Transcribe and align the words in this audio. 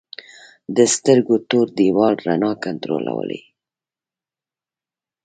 د 0.75 0.77
سترګو 0.95 1.35
تور 1.49 1.67
دیوال 1.77 2.15
رڼا 2.27 2.51
کنټرولوي 2.65 3.41